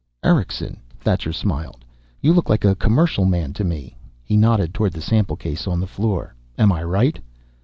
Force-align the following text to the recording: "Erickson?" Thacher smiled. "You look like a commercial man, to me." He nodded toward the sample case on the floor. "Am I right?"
"Erickson?" 0.23 0.79
Thacher 0.99 1.31
smiled. 1.31 1.85
"You 2.21 2.33
look 2.33 2.49
like 2.49 2.65
a 2.65 2.73
commercial 2.73 3.23
man, 3.23 3.53
to 3.53 3.63
me." 3.63 3.99
He 4.23 4.35
nodded 4.35 4.73
toward 4.73 4.93
the 4.93 4.99
sample 5.01 5.35
case 5.35 5.67
on 5.67 5.79
the 5.79 5.85
floor. 5.85 6.33
"Am 6.57 6.71
I 6.71 6.83
right?" 6.83 7.19